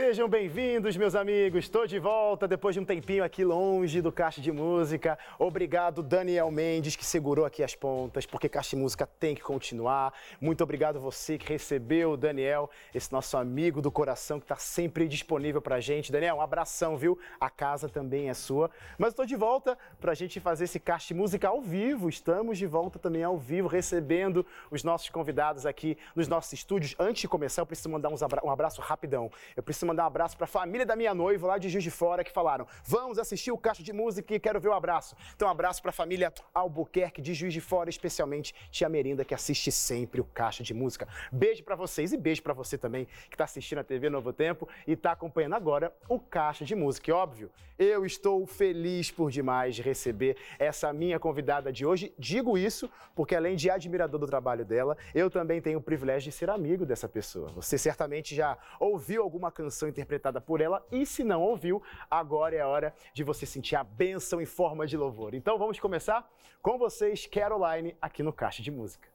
[0.00, 1.64] Sejam bem-vindos, meus amigos.
[1.64, 5.18] Estou de volta depois de um tempinho aqui longe do Caixa de Música.
[5.40, 10.14] Obrigado, Daniel Mendes, que segurou aqui as pontas, porque Caixa de Música tem que continuar.
[10.40, 15.08] Muito obrigado você que recebeu o Daniel, esse nosso amigo do coração que está sempre
[15.08, 16.12] disponível para gente.
[16.12, 17.18] Daniel, um abração, viu?
[17.40, 18.70] A casa também é sua.
[18.96, 22.08] Mas estou de volta para a gente fazer esse Caixa de Música ao vivo.
[22.08, 26.94] Estamos de volta também ao vivo, recebendo os nossos convidados aqui nos nossos estúdios.
[27.00, 29.28] Antes de começar, eu preciso mandar um abraço rapidão.
[29.56, 31.90] Eu preciso mandar um abraço para a família da minha noiva lá de Juiz de
[31.90, 35.16] Fora que falaram: vamos assistir o Caixa de Música e quero ver o abraço.
[35.34, 39.34] Então, um abraço para a família Albuquerque de Juiz de Fora, especialmente Tia Merinda, que
[39.34, 41.08] assiste sempre o Caixa de Música.
[41.32, 44.68] Beijo para vocês e beijo para você também que está assistindo a TV Novo Tempo
[44.86, 47.10] e está acompanhando agora o Caixa de Música.
[47.10, 52.12] E óbvio, eu estou feliz por demais de receber essa minha convidada de hoje.
[52.18, 56.36] Digo isso porque, além de admirador do trabalho dela, eu também tenho o privilégio de
[56.36, 57.48] ser amigo dessa pessoa.
[57.54, 60.84] Você certamente já ouviu alguma canção canção interpretada por ela.
[60.90, 64.86] E se não ouviu, agora é a hora de você sentir a bênção em forma
[64.86, 65.34] de louvor.
[65.34, 66.28] Então vamos começar
[66.62, 69.08] com vocês, Caroline, aqui no Caixa de Música.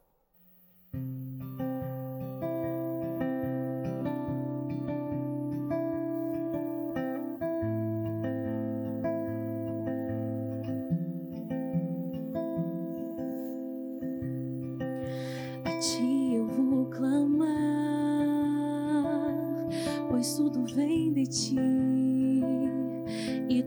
[0.94, 1.73] ti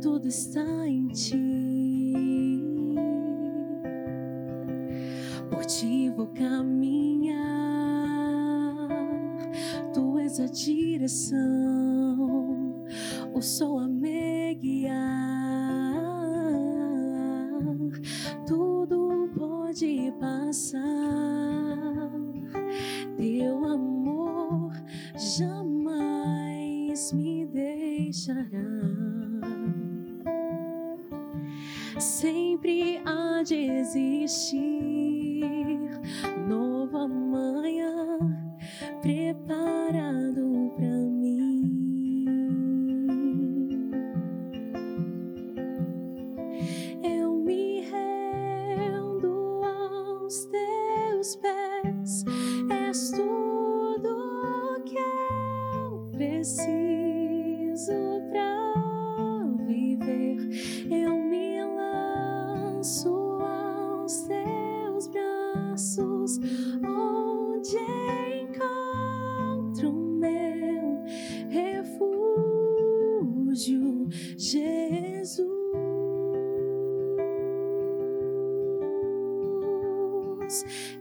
[0.01, 2.63] tudo está em ti.
[5.51, 7.47] Por ti vou caminhar,
[9.95, 11.37] tu és a direção,
[13.35, 13.86] o sol a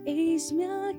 [0.04, 0.94] direção,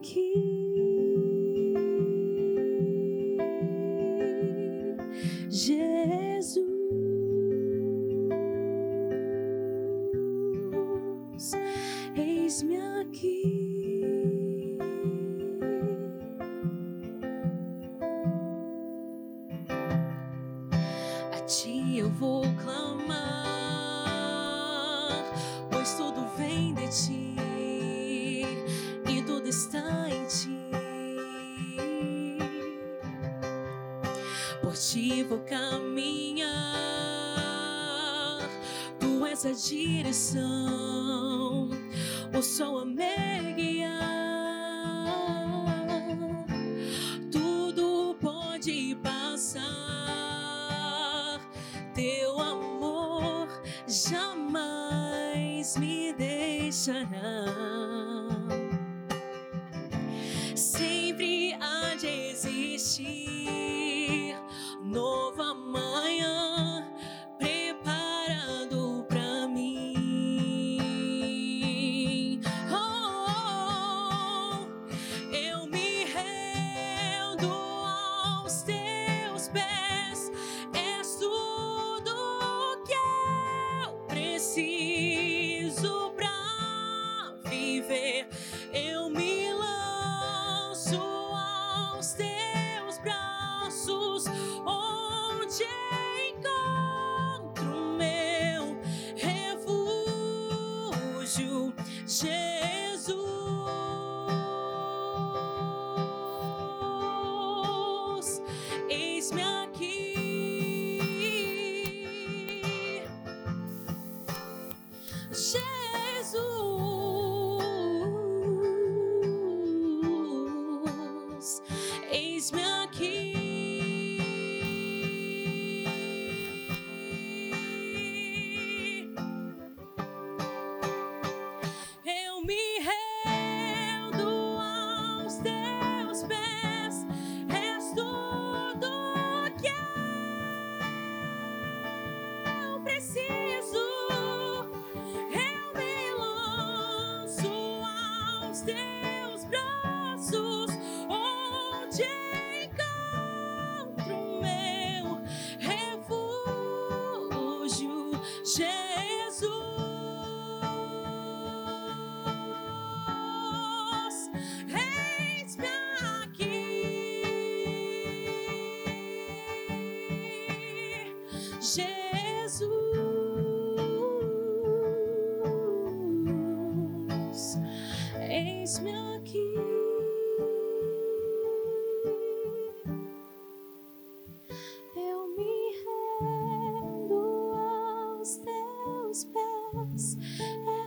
[95.59, 95.86] change.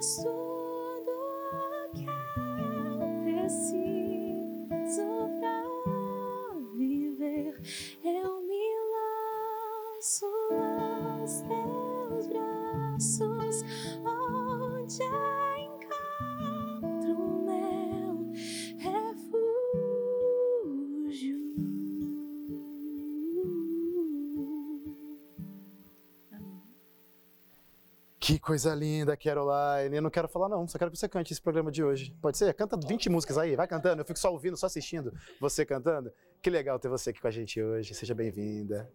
[0.00, 1.12] Tudo
[1.93, 3.80] que eu preciso
[28.31, 29.97] Que coisa linda, Caroline.
[29.97, 30.65] Eu não quero falar, não.
[30.69, 32.15] Só quero que você cante esse programa de hoje.
[32.23, 32.55] Pode ser?
[32.55, 34.03] Canta 20 músicas aí, vai cantando.
[34.03, 36.12] Eu fico só ouvindo, só assistindo você cantando.
[36.41, 37.93] Que legal ter você aqui com a gente hoje.
[37.93, 38.88] Seja bem-vinda.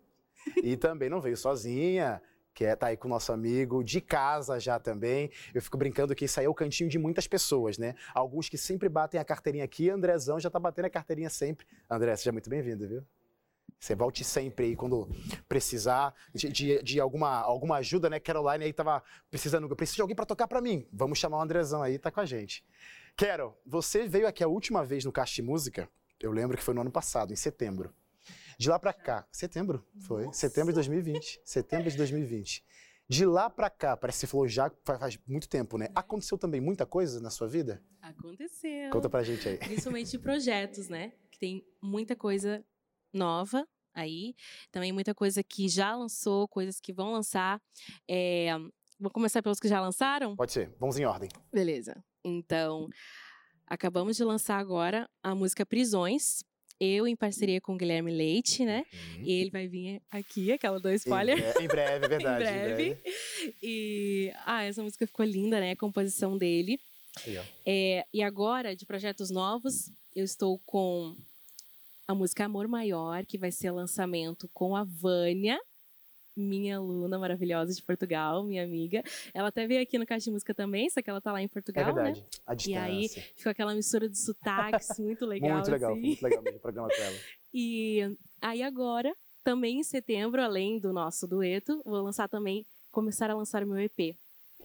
[0.63, 2.21] E também não veio sozinha,
[2.53, 5.29] que é, tá aí com o nosso amigo, de casa já também.
[5.53, 7.93] Eu fico brincando que isso aí é o cantinho de muitas pessoas, né?
[8.13, 9.89] Alguns que sempre batem a carteirinha aqui.
[9.89, 11.67] Andrezão já tá batendo a carteirinha sempre.
[11.89, 13.03] André, seja muito bem-vindo, viu?
[13.79, 15.07] Você volte sempre aí quando
[15.47, 18.19] precisar de, de, de alguma, alguma ajuda, né?
[18.19, 20.87] Caroline aí tava precisando, eu preciso de alguém para tocar para mim.
[20.91, 22.65] Vamos chamar o Andrezão aí, tá com a gente.
[23.15, 25.89] Carol, você veio aqui a última vez no Caixa de Música,
[26.19, 27.93] eu lembro que foi no ano passado, em setembro.
[28.57, 32.63] De lá para cá, setembro, foi, setembro de 2020, setembro de 2020.
[33.07, 35.89] De lá para cá, parece que você falou já faz, faz muito tempo, né?
[35.93, 37.83] Aconteceu também muita coisa na sua vida?
[38.01, 38.89] Aconteceu.
[38.89, 39.57] Conta pra gente aí.
[39.57, 41.13] Principalmente de projetos, né?
[41.29, 42.65] Que tem muita coisa
[43.15, 44.35] nova aí.
[44.71, 47.61] Também muita coisa que já lançou, coisas que vão lançar.
[48.09, 48.49] É,
[48.99, 50.35] Vou começar pelos que já lançaram?
[50.37, 51.29] Pode ser, vamos em ordem.
[51.51, 52.01] Beleza.
[52.23, 52.87] Então,
[53.67, 56.43] acabamos de lançar agora a música Prisões.
[56.79, 58.85] Eu em parceria com o Guilherme Leite, né?
[58.93, 59.23] Uhum.
[59.23, 61.37] E ele vai vir aqui, aquela do spoiler.
[61.59, 62.43] Em, em breve, é verdade.
[62.43, 63.01] em breve.
[63.61, 65.71] E ah, essa música ficou linda, né?
[65.71, 66.79] A composição dele.
[67.25, 67.39] Aí.
[67.65, 71.15] É, e agora, de projetos novos, eu estou com
[72.07, 75.59] a música Amor Maior, que vai ser lançamento com a Vânia,
[76.37, 79.01] minha aluna maravilhosa de Portugal, minha amiga.
[79.33, 81.45] Ela até veio aqui no Caixa de Música também, só que ela tá lá em
[81.45, 82.03] É Portugal, né?
[82.03, 82.23] verdade.
[82.45, 82.83] A E distância.
[82.83, 85.53] aí ficou aquela mistura de sotaques muito legal.
[85.55, 86.01] muito legal, assim.
[86.01, 87.15] muito legal mesmo o programa com ela.
[87.57, 88.01] E
[88.41, 93.63] aí agora, também em setembro, além do nosso dueto, vou lançar também, começar a lançar
[93.63, 94.13] o meu EP.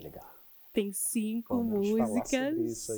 [0.03, 0.27] Legal.
[0.73, 2.89] Tem cinco Vamos músicas.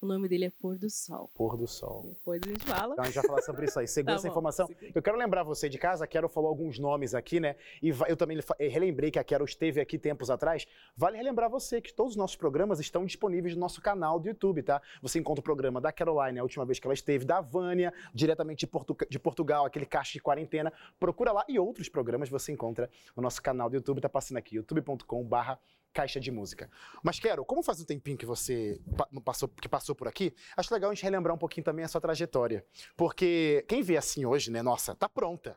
[0.00, 1.30] O nome dele é Pôr do Sol.
[1.34, 2.02] Pôr do sol.
[2.06, 2.92] Depois a gente fala.
[2.92, 3.86] Então a gente vai falar sobre isso aí.
[3.88, 4.66] Segura Tá essa bom, informação.
[4.66, 4.92] segura.
[4.94, 7.56] Eu quero lembrar você de casa, a Carol falou alguns nomes aqui, né?
[7.82, 10.66] E eu também eh, relembrei que a Carol esteve aqui tempos atrás.
[10.94, 14.62] Vale relembrar você que todos os nossos programas estão disponíveis no nosso canal do YouTube,
[14.62, 14.80] tá?
[15.00, 18.60] Você encontra o programa da Caroline, a última vez que ela esteve, da Vânia, diretamente
[18.60, 20.70] de, Portu- de Portugal, aquele caixa de quarentena.
[21.00, 24.56] Procura lá e outros programas você encontra no nosso canal do YouTube, tá passando aqui,
[24.56, 25.58] youtube.com/barra
[25.94, 26.68] caixa de música.
[27.02, 30.74] Mas, Quero, como faz um tempinho que você pa- passou, que passou por aqui, acho
[30.74, 32.66] legal a gente relembrar um pouquinho também a sua trajetória.
[32.96, 35.56] Porque quem vê assim hoje, né, nossa, tá pronta.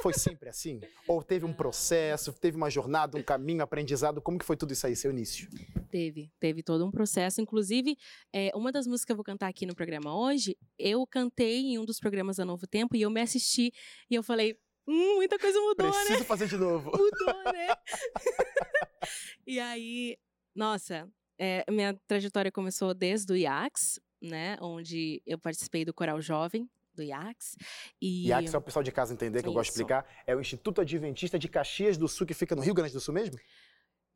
[0.00, 0.80] Foi sempre assim?
[1.06, 4.22] Ou teve um processo, teve uma jornada, um caminho, aprendizado?
[4.22, 5.46] Como que foi tudo isso aí, seu início?
[5.90, 7.42] Teve, teve todo um processo.
[7.42, 7.94] Inclusive,
[8.32, 11.78] é, uma das músicas que eu vou cantar aqui no programa hoje, eu cantei em
[11.78, 13.72] um dos programas da Novo Tempo e eu me assisti
[14.10, 15.92] e eu falei, hum, muita coisa mudou, né?
[15.92, 16.90] Preciso fazer de novo.
[16.96, 17.68] Mudou, né?
[19.46, 20.16] e aí,
[20.54, 24.56] nossa, é, minha trajetória começou desde o IAX, né?
[24.60, 27.56] Onde eu participei do Coral Jovem do IAX.
[28.00, 29.82] E aqui, só o pessoal de casa entender, que eu gosto de Isso.
[29.82, 33.00] explicar, é o Instituto Adventista de Caxias do Sul, que fica no Rio Grande do
[33.00, 33.36] Sul mesmo?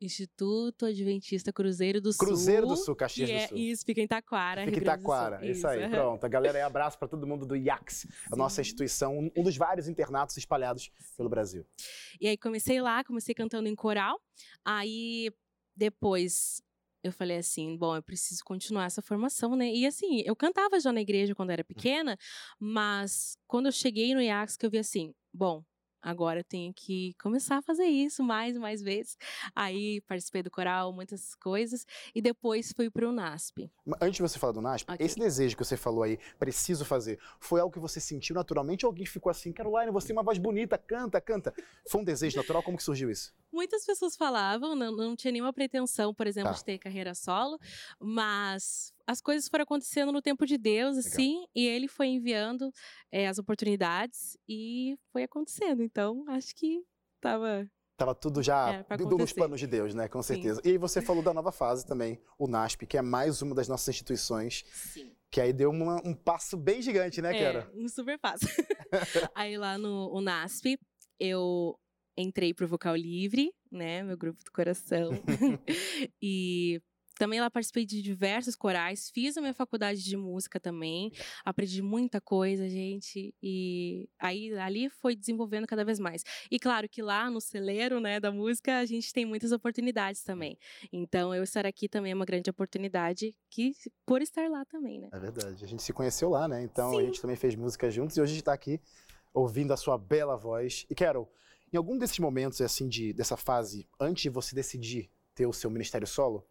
[0.01, 2.25] Instituto Adventista Cruzeiro do Sul.
[2.25, 3.57] Cruzeiro do Sul, Caxias do é, Sul.
[3.57, 4.83] Isso, fica em Taquara, Fica em.
[4.83, 5.89] Taquara, isso aí, aham.
[5.91, 6.23] pronto.
[6.23, 8.61] A galera aí, abraço para todo mundo do IAX, a nossa Sim.
[8.61, 11.65] instituição, um- um dos vários internatos espalhados pelo Brasil.
[12.19, 14.19] E aí comecei lá, comecei cantando em coral.
[14.63, 15.31] Aí
[15.75, 16.61] depois
[17.03, 19.71] eu falei assim, bom, eu preciso continuar essa formação, né?
[19.73, 22.17] E assim, eu cantava já na igreja quando era pequena,
[22.59, 25.63] mas quando eu cheguei no IAX que eu vi assim, bom,
[26.01, 29.17] agora eu tenho que começar a fazer isso mais e mais vezes.
[29.55, 33.71] Aí participei do coral, muitas coisas, e depois fui para o NASP.
[34.01, 35.05] Antes de você falar do NASP, okay.
[35.05, 38.89] esse desejo que você falou aí, preciso fazer, foi algo que você sentiu naturalmente ou
[38.89, 41.53] alguém ficou assim, Caroline, você tem uma voz bonita, canta, canta?
[41.87, 42.63] Foi um desejo natural?
[42.63, 43.33] Como que surgiu isso?
[43.51, 46.57] Muitas pessoas falavam, não, não tinha nenhuma pretensão, por exemplo, tá.
[46.57, 47.59] de ter carreira solo,
[47.99, 51.11] mas as coisas foram acontecendo no tempo de Deus, Legal.
[51.11, 52.71] assim, e ele foi enviando
[53.11, 55.81] é, as oportunidades e foi acontecendo.
[55.81, 56.83] Então, acho que
[57.19, 60.07] tava Tava tudo já é, nos planos de Deus, né?
[60.07, 60.61] Com certeza.
[60.63, 60.69] Sim.
[60.69, 63.89] E você falou da nova fase também, o NASP, que é mais uma das nossas
[63.89, 64.63] instituições.
[64.71, 65.11] Sim.
[65.31, 68.45] Que aí deu uma, um passo bem gigante, né, é, Um super passo.
[69.35, 70.79] aí lá no NASP,
[71.19, 71.75] eu
[72.15, 74.03] entrei pro Vocal Livre, né?
[74.03, 75.09] Meu grupo do coração.
[76.21, 76.79] e
[77.19, 81.11] também lá participei de diversos corais, fiz a minha faculdade de música também,
[81.43, 86.23] aprendi muita coisa, gente, e aí ali foi desenvolvendo cada vez mais.
[86.49, 90.57] E claro que lá no celeiro, né, da música, a gente tem muitas oportunidades também.
[90.93, 93.73] Então eu estar aqui também é uma grande oportunidade que
[94.05, 95.09] por estar lá também, né?
[95.11, 95.65] É verdade.
[95.65, 96.63] A gente se conheceu lá, né?
[96.63, 96.99] Então Sim.
[96.99, 98.79] a gente também fez música juntos e hoje a gente está aqui
[99.33, 100.85] ouvindo a sua bela voz.
[100.89, 101.29] E Carol,
[101.73, 105.69] em algum desses momentos assim de dessa fase antes de você decidir ter o seu
[105.69, 106.47] ministério solo,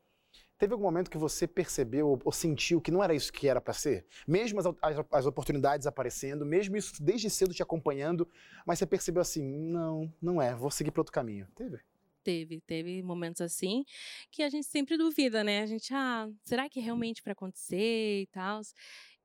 [0.59, 3.73] Teve algum momento que você percebeu ou sentiu que não era isso que era para
[3.73, 4.05] ser?
[4.27, 8.29] Mesmo as, as, as, oportunidades aparecendo, mesmo isso desde cedo te acompanhando,
[8.67, 11.47] mas você percebeu assim, não, não é, vou seguir para outro caminho.
[11.55, 11.79] Teve?
[12.25, 13.85] Teve, teve momentos assim
[14.31, 15.63] que a gente sempre duvida, né?
[15.63, 18.61] A gente, ah, será que é realmente para acontecer e tal?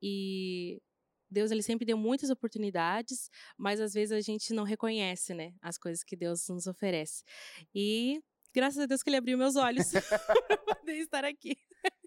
[0.02, 0.80] E
[1.34, 5.80] Deus ele sempre deu muitas oportunidades, mas às vezes a gente não reconhece, né, as
[5.80, 7.24] coisas que Deus nos oferece.
[7.74, 8.22] E
[8.54, 9.92] graças a Deus que ele abriu meus olhos
[10.48, 11.58] para poder estar aqui.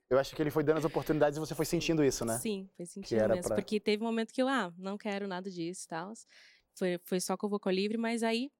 [0.08, 2.38] Eu acho que ele foi dando as oportunidades e você foi sentindo isso, né?
[2.38, 3.42] Sim, foi sentindo mesmo.
[3.42, 3.56] Pra...
[3.56, 6.12] Porque teve um momento que eu, ah, não quero nada disso e tal.
[6.78, 8.50] Foi, foi só com o Vocal Livre, mas aí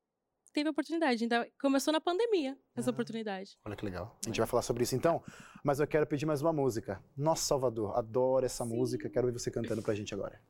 [0.53, 1.25] teve a oportunidade.
[1.25, 3.57] Então, começou na pandemia essa ah, oportunidade.
[3.65, 4.19] Olha que legal.
[4.25, 5.23] A gente vai falar sobre isso então,
[5.63, 7.01] mas eu quero pedir mais uma música.
[7.17, 8.75] Nosso Salvador, adoro essa Sim.
[8.75, 10.41] música, quero ver você cantando pra gente agora.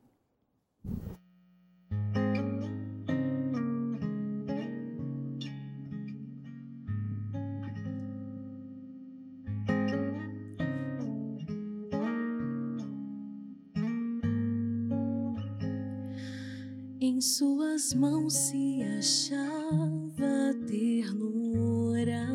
[17.87, 22.27] Suas mãos se achava ternura,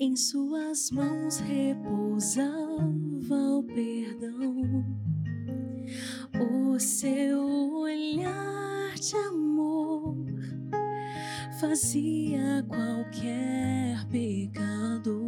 [0.00, 2.56] em suas mãos repousava
[3.30, 4.84] o perdão.
[6.40, 7.40] O seu
[7.82, 10.16] olhar de amor
[11.60, 15.19] fazia qualquer pecador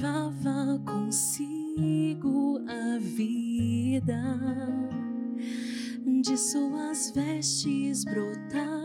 [0.00, 4.22] levava consigo a vida,
[6.22, 8.79] de suas vestes brotava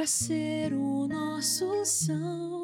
[0.00, 2.59] para ser o nosso Salvador.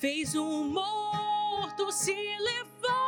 [0.00, 2.99] fez um morto se levantar.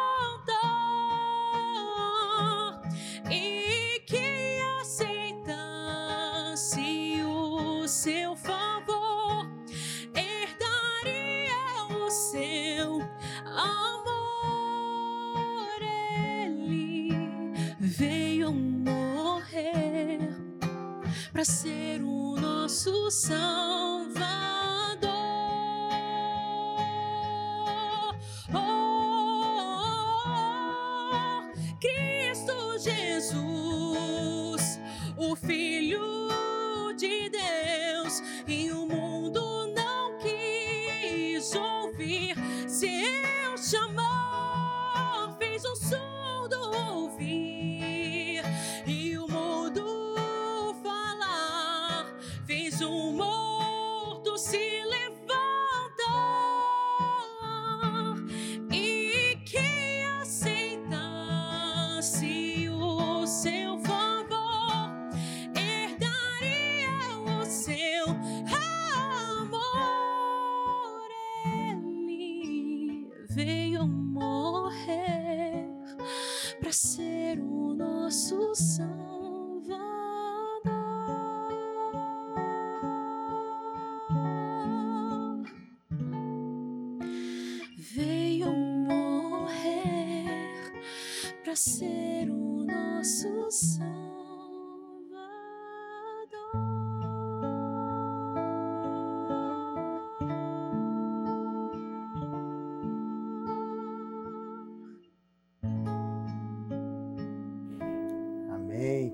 [93.53, 93.92] sun.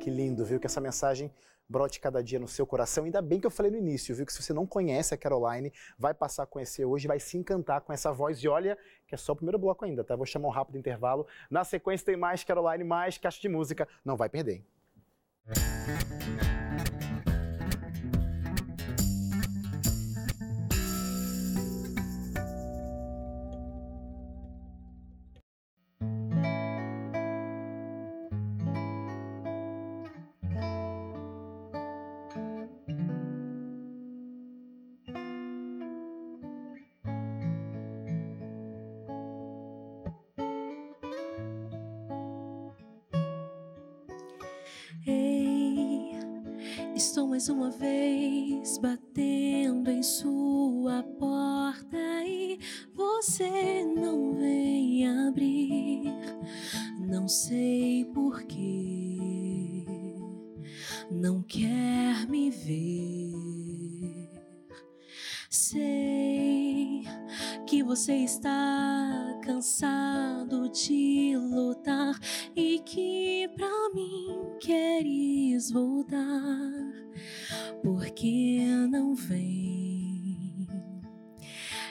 [0.09, 0.59] que lindo, viu?
[0.59, 1.31] Que essa mensagem
[1.69, 3.05] brote cada dia no seu coração.
[3.05, 4.25] Ainda bem que eu falei no início, viu?
[4.25, 7.83] Que se você não conhece a Caroline, vai passar a conhecer hoje, vai se encantar
[7.83, 8.43] com essa voz.
[8.43, 10.17] E olha, que é só o primeiro bloco ainda, tá?
[10.17, 11.27] Vou chamar um rápido intervalo.
[11.51, 13.87] Na sequência tem mais Caroline, mais caixa de música.
[14.03, 14.55] Não vai perder.
[14.55, 14.67] Hein?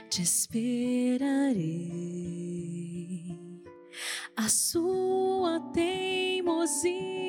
[0.09, 1.57] te esperarei.
[4.35, 7.26] A sua teimosia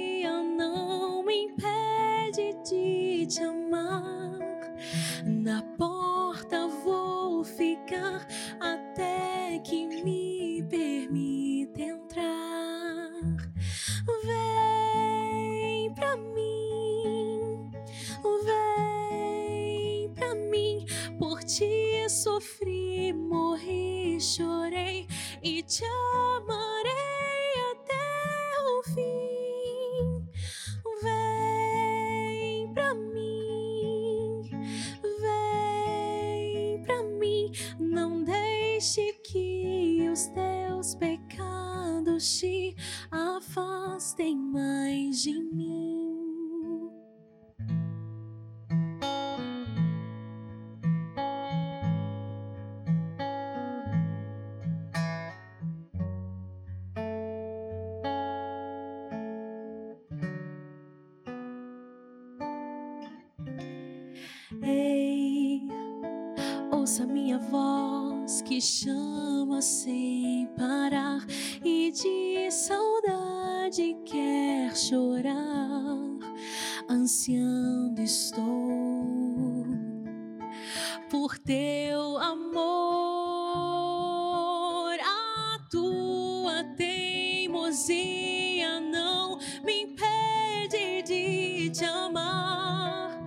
[89.64, 93.24] me impede de te amar.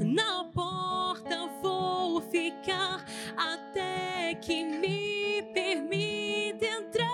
[0.00, 3.04] Na porta vou ficar
[3.36, 7.08] até que me permita entrar.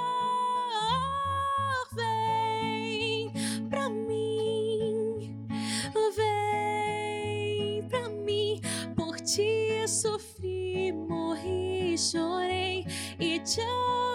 [1.92, 3.32] Vem
[3.68, 5.46] pra mim,
[6.16, 8.60] vem pra mim.
[8.96, 12.86] Por ti sofri, morri, chorei
[13.18, 14.09] e te amarei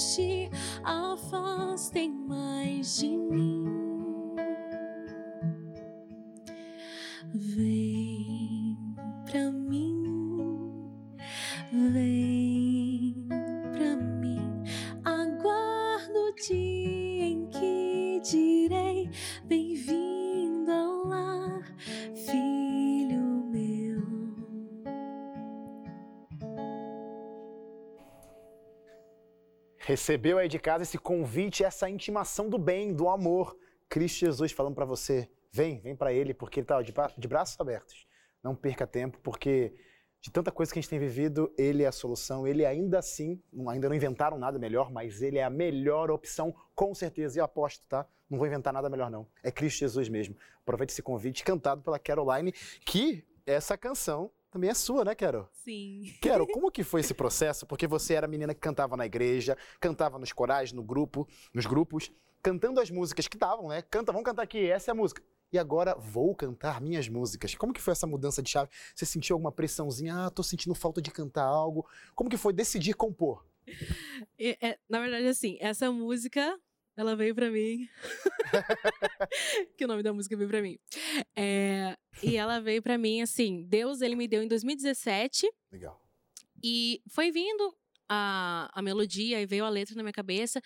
[0.00, 0.48] te
[0.82, 3.19] afastem mais de.
[29.90, 33.58] Recebeu aí de casa esse convite, essa intimação do bem, do amor.
[33.88, 37.26] Cristo Jesus falando pra você: vem, vem pra Ele, porque Ele tá de, bra- de
[37.26, 38.06] braços abertos.
[38.40, 39.74] Não perca tempo, porque
[40.20, 42.46] de tanta coisa que a gente tem vivido, Ele é a solução.
[42.46, 46.94] Ele ainda assim, ainda não inventaram nada melhor, mas Ele é a melhor opção, com
[46.94, 47.36] certeza.
[47.36, 48.06] E eu aposto, tá?
[48.30, 49.26] Não vou inventar nada melhor, não.
[49.42, 50.36] É Cristo Jesus mesmo.
[50.62, 52.52] Aproveite esse convite, cantado pela Caroline,
[52.86, 55.48] que essa canção também é sua, né, Carol?
[55.64, 56.14] Sim.
[56.20, 57.66] Quero, como que foi esse processo?
[57.66, 62.10] Porque você era menina que cantava na igreja, cantava nos corais, no grupo, nos grupos,
[62.42, 63.82] cantando as músicas que davam, né?
[63.82, 65.22] Canta, vamos cantar aqui, essa é a música.
[65.52, 67.54] E agora vou cantar minhas músicas.
[67.54, 68.70] Como que foi essa mudança de chave?
[68.94, 70.26] Você sentiu alguma pressãozinha?
[70.26, 71.86] Ah, tô sentindo falta de cantar algo.
[72.14, 73.44] Como que foi decidir compor?
[74.38, 76.56] E, é, na verdade, assim, essa música,
[76.96, 77.88] ela veio pra mim.
[79.76, 80.78] que o nome da música veio pra mim.
[81.36, 85.50] É, e ela veio pra mim, assim, Deus, ele me deu em 2017.
[85.72, 86.00] Legal.
[86.62, 87.74] E foi vindo
[88.08, 90.60] a, a melodia e veio a letra na minha cabeça.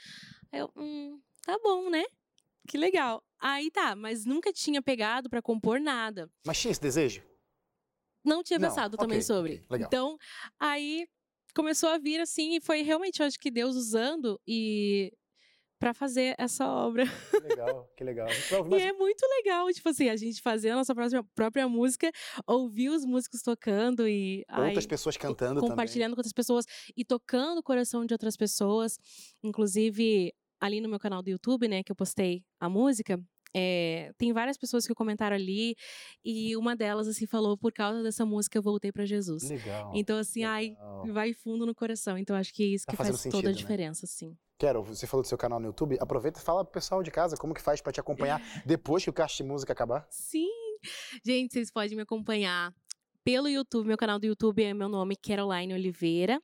[0.51, 2.05] Aí eu, hum, tá bom, né?
[2.67, 3.23] Que legal.
[3.39, 6.31] Aí tá, mas nunca tinha pegado pra compor nada.
[6.47, 7.23] Mas tinha esse desejo?
[8.25, 9.53] Não tinha Não, pensado também ok, sobre.
[9.57, 9.87] ok, legal.
[9.87, 10.19] Então,
[10.59, 11.07] aí
[11.55, 15.13] começou a vir assim, e foi realmente, eu acho que Deus usando e
[15.79, 17.05] para fazer essa obra.
[17.45, 18.29] Que legal, que legal.
[18.59, 22.11] Ouvir E é muito legal, tipo assim, a gente fazer a nossa própria, própria música,
[22.47, 26.65] ouvir os músicos tocando e outras ai, pessoas cantando compartilhando com outras pessoas
[26.97, 28.97] e tocando o coração de outras pessoas.
[29.43, 33.21] Inclusive, ali no meu canal do YouTube, né, que eu postei a música,
[33.57, 35.77] é, tem várias pessoas que comentaram ali
[36.25, 39.45] e uma delas assim falou por causa dessa música eu voltei para Jesus.
[39.45, 39.59] também.
[39.59, 39.93] Legal.
[39.95, 41.07] Então assim, ai, legal.
[41.13, 42.19] vai fundo no coração.
[42.19, 43.53] Então acho que é isso Tá que faz toda a sentido, né?
[43.53, 44.37] diferença, sim.
[44.65, 47.37] Quero, você falou do seu canal no YouTube, aproveita e fala pro pessoal de casa
[47.37, 50.07] como que faz pra te acompanhar depois que o Caixa de Música acabar.
[50.09, 50.49] Sim.
[51.23, 52.73] Gente, vocês podem me acompanhar
[53.23, 53.87] pelo YouTube.
[53.87, 56.41] Meu canal do YouTube é meu nome, Caroline Oliveira.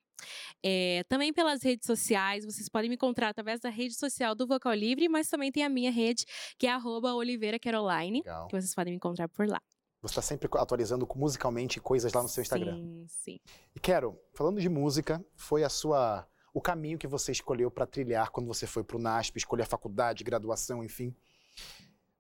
[0.63, 4.75] É, também pelas redes sociais, vocês podem me encontrar através da rede social do Vocal
[4.75, 6.27] Livre, mas também tem a minha rede,
[6.59, 8.49] que é arroba Oliveira Caroline, Legal.
[8.49, 9.63] que vocês podem me encontrar por lá.
[10.03, 12.77] Você tá sempre atualizando musicalmente coisas lá no seu Instagram.
[12.77, 13.41] Sim, sim.
[13.75, 18.31] E quero, falando de música, foi a sua o caminho que você escolheu pra trilhar
[18.31, 21.15] quando você foi pro NASP, escolher a faculdade, graduação, enfim.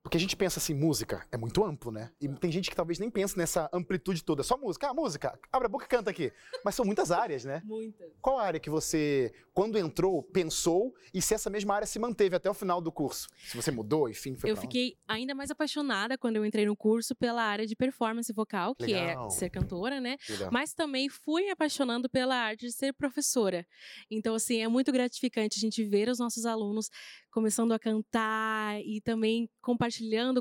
[0.03, 2.11] Porque a gente pensa assim, música é muito amplo, né?
[2.19, 4.43] E tem gente que talvez nem pense nessa amplitude toda.
[4.43, 6.33] Só música, ah, música, abre a boca e canta aqui.
[6.65, 7.61] Mas são muitas áreas, né?
[7.67, 8.11] Muitas.
[8.21, 12.35] Qual a área que você, quando entrou, pensou e se essa mesma área se manteve
[12.35, 13.29] até o final do curso?
[13.45, 17.15] Se você mudou, enfim, foi Eu fiquei ainda mais apaixonada quando eu entrei no curso
[17.15, 19.27] pela área de performance vocal, que Legal.
[19.27, 20.17] é ser cantora, né?
[20.31, 20.49] Legal.
[20.51, 23.67] Mas também fui me apaixonando pela arte de ser professora.
[24.11, 26.89] Então, assim, é muito gratificante a gente ver os nossos alunos
[27.31, 29.90] começando a cantar e também compartilhando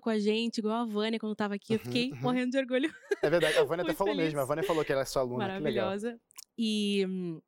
[0.01, 1.73] com a gente, igual a Vânia quando estava aqui.
[1.73, 2.19] Eu Uhum, fiquei uhum.
[2.21, 2.93] morrendo de orgulho.
[3.21, 4.27] É verdade, a Vânia até falou feliz.
[4.27, 4.39] mesmo.
[4.41, 5.39] A Vânia falou que ela é sua aluna.
[5.47, 6.19] Maravilhosa.
[6.57, 7.39] E hum,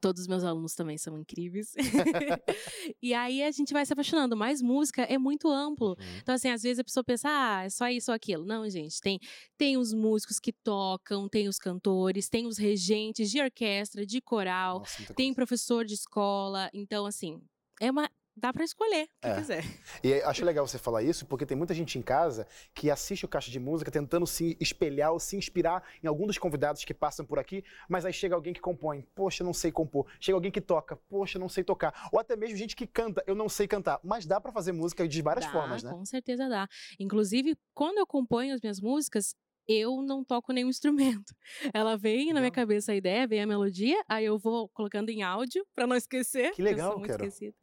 [0.00, 1.72] todos os meus alunos também são incríveis.
[3.02, 4.36] e aí a gente vai se apaixonando.
[4.36, 5.90] Mas música é muito amplo.
[5.98, 6.18] Uhum.
[6.22, 8.44] Então, assim, às vezes a pessoa pensa, ah, é só isso ou aquilo.
[8.44, 9.18] Não, gente, tem,
[9.56, 14.80] tem os músicos que tocam, tem os cantores, tem os regentes de orquestra, de coral,
[14.80, 15.34] Nossa, tem coisa.
[15.34, 16.68] professor de escola.
[16.74, 17.40] Então, assim,
[17.80, 18.10] é uma.
[18.38, 19.34] Dá pra escolher o que É.
[19.36, 19.64] quiser.
[20.04, 23.28] E acho legal você falar isso, porque tem muita gente em casa que assiste o
[23.28, 27.24] Caixa de Música tentando se espelhar ou se inspirar em algum dos convidados que passam
[27.24, 30.06] por aqui, mas aí chega alguém que compõe, poxa, não sei compor.
[30.20, 32.08] Chega alguém que toca, poxa, não sei tocar.
[32.12, 33.98] Ou até mesmo gente que canta, eu não sei cantar.
[34.04, 35.90] Mas dá pra fazer música de várias Dá, formas, né?
[35.90, 36.68] Com certeza dá.
[37.00, 39.34] Inclusive, quando eu componho as minhas músicas,
[39.68, 41.34] eu não toco nenhum instrumento.
[41.74, 42.52] Ela vem na minha Legal.
[42.52, 46.52] cabeça a ideia, vem a melodia, aí eu vou colocando em áudio pra não esquecer.
[46.52, 47.56] Que legal, eu sou muito esquecida.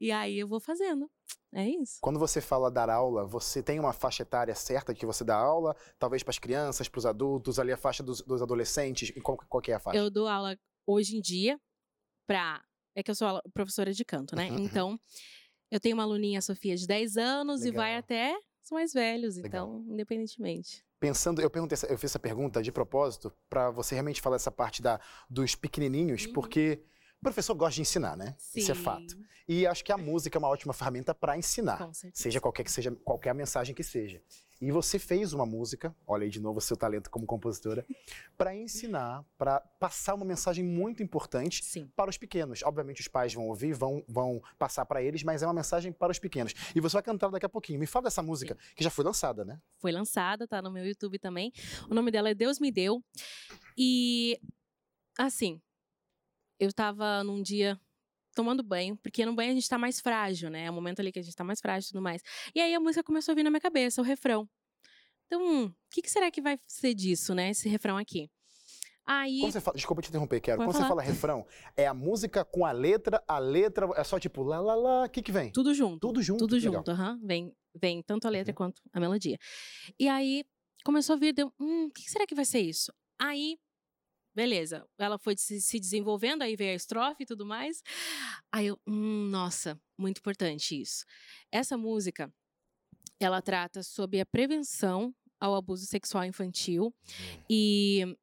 [0.00, 1.10] E aí eu vou fazendo.
[1.54, 1.98] É isso.
[2.00, 5.76] Quando você fala dar aula, você tem uma faixa etária certa que você dá aula?
[5.98, 9.12] Talvez para as crianças, para os adultos, ali a faixa dos, dos adolescentes?
[9.22, 9.98] Qual, qual que é a faixa?
[9.98, 11.60] Eu dou aula hoje em dia
[12.26, 12.62] pra.
[12.94, 14.50] É que eu sou professora de canto, né?
[14.50, 14.56] Uhum.
[14.64, 14.98] Então,
[15.70, 18.00] eu tenho uma aluninha, a Sofia, de 10 anos e vai Legal.
[18.00, 18.34] até
[18.64, 19.48] os mais velhos, Legal.
[19.48, 20.84] então, independentemente.
[21.02, 24.80] Pensando, eu perguntei, eu fiz essa pergunta de propósito para você realmente falar essa parte
[24.80, 26.32] da, dos pequenininhos, Uhum.
[26.32, 26.80] porque
[27.22, 28.34] professor gosta de ensinar, né?
[28.54, 29.12] Isso é fato.
[29.12, 32.22] Sim, E acho que a música é uma ótima ferramenta para ensinar, Com certeza.
[32.22, 34.20] seja qualquer que seja qualquer mensagem que seja.
[34.60, 37.84] E você fez uma música, olha aí de novo o seu talento como compositora,
[38.38, 41.90] para ensinar, para passar uma mensagem muito importante Sim.
[41.96, 42.62] para os pequenos.
[42.62, 46.12] Obviamente os pais vão ouvir, vão, vão passar para eles, mas é uma mensagem para
[46.12, 46.54] os pequenos.
[46.76, 47.80] E você vai cantar daqui a pouquinho.
[47.80, 49.60] Me fala dessa música, que já foi lançada, né?
[49.78, 51.52] foi lançada, tá no meu YouTube também.
[51.90, 53.02] O nome dela é Deus Me Deu.
[53.76, 54.38] E,
[55.18, 55.60] assim,
[56.62, 57.78] eu tava num dia
[58.34, 60.66] tomando banho, porque no banho a gente tá mais frágil, né?
[60.66, 62.22] É o momento ali que a gente tá mais frágil e tudo mais.
[62.54, 64.48] E aí a música começou a vir na minha cabeça, o refrão.
[65.26, 67.50] Então, hum, o que, que será que vai ser disso, né?
[67.50, 68.30] Esse refrão aqui.
[69.04, 69.40] Aí.
[69.40, 70.58] Quando você fala, desculpa te interromper, Quero.
[70.58, 71.02] Pode Quando você falar.
[71.02, 71.44] fala refrão,
[71.76, 75.10] é a música com a letra, a letra é só tipo lá, lá, lá, o
[75.10, 75.50] que que vem?
[75.50, 75.98] Tudo junto.
[75.98, 76.38] Tudo junto?
[76.38, 77.18] Tudo que junto, aham.
[77.24, 78.56] Vem, vem tanto a letra Uhum.
[78.56, 79.36] quanto a melodia.
[79.98, 80.44] E aí
[80.84, 82.92] começou a vir, deu, hum, o que será que vai ser isso?
[83.18, 83.58] Aí,
[84.34, 87.82] beleza, ela foi se, se desenvolvendo, aí veio a estrofe e tudo mais.
[88.50, 91.04] Aí eu, hum, nossa, muito importante isso.
[91.50, 92.32] Essa música,
[93.20, 96.94] ela trata sobre a prevenção ao abuso sexual infantil
[97.50, 98.16] e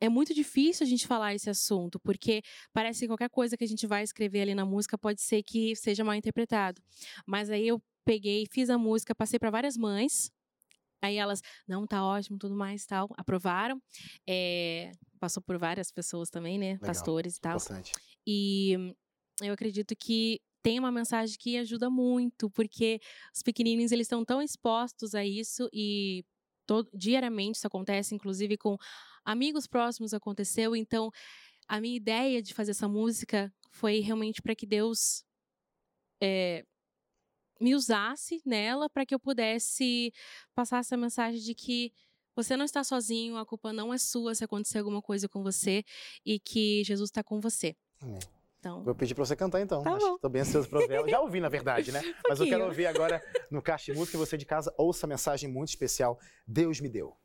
[0.00, 2.42] é muito difícil a gente falar esse assunto, porque
[2.72, 5.74] parece que qualquer coisa que a gente vai escrever ali na música pode ser que
[5.74, 6.80] seja mal interpretado.
[7.26, 10.30] Mas aí eu peguei, fiz a música, passei para várias mães.
[11.02, 13.80] Aí elas, não, tá ótimo, tudo mais, tal, aprovaram.
[14.28, 17.56] É, passou por várias pessoas também, né, pastores e tal.
[17.56, 17.92] Importante.
[18.26, 18.94] E hum,
[19.42, 23.00] eu acredito que tem uma mensagem que ajuda muito, porque
[23.34, 26.24] os pequenininhos eles estão tão expostos a isso e
[26.66, 28.76] todo, diariamente isso acontece, inclusive com
[29.24, 30.74] amigos próximos aconteceu.
[30.74, 31.10] Então,
[31.68, 35.24] a minha ideia de fazer essa música foi realmente para que Deus
[36.20, 36.64] é,
[37.60, 40.12] me usasse nela para que eu pudesse
[40.54, 41.92] passar essa mensagem de que
[42.34, 45.84] você não está sozinho, a culpa não é sua se acontecer alguma coisa com você
[46.24, 47.74] e que Jesus está com você.
[48.00, 48.20] Amém.
[48.60, 49.82] Então, Vou pedir pra você cantar então.
[49.82, 50.28] Tá Acho bom.
[50.28, 51.08] bem ansioso ouvir ela.
[51.08, 52.00] Já ouvi, na verdade, né?
[52.28, 55.08] Mas eu quero ouvir agora no Caixa de Música e você de casa ouça a
[55.08, 56.18] mensagem muito especial.
[56.46, 57.16] Deus me deu.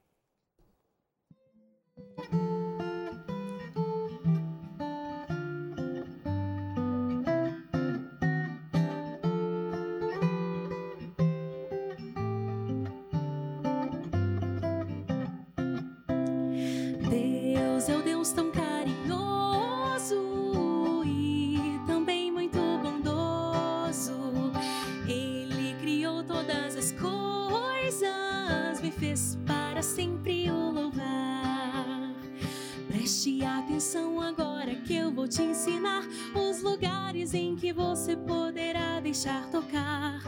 [33.46, 36.04] Atenção agora que eu vou te ensinar
[36.36, 40.22] os lugares em que você poderá deixar tocar.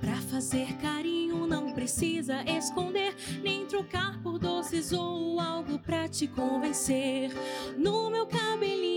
[0.00, 7.30] Pra fazer carinho não precisa esconder, nem trocar por doces ou algo pra te convencer.
[7.76, 8.91] No meu cabelinho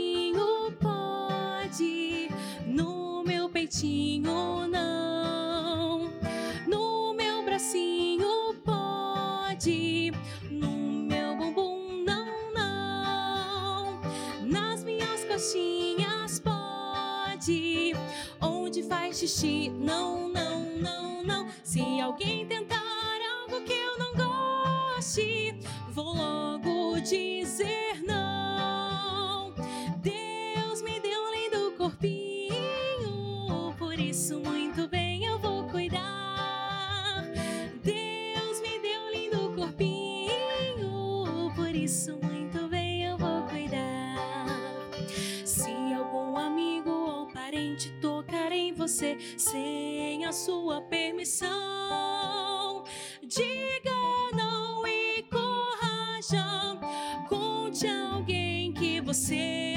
[16.43, 17.93] pode.
[18.41, 21.47] Onde faz xixi, não, não, não, não.
[21.63, 22.81] Se alguém tentar
[23.41, 25.55] algo que eu não goste,
[25.89, 28.24] vou logo dizer não.
[48.87, 52.83] Você sem a sua permissão,
[53.23, 53.91] diga
[54.31, 56.77] não e corra já.
[57.27, 59.74] Conte a alguém que você